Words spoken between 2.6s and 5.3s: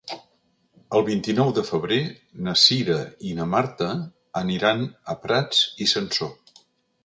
Cira i na Marta aniran a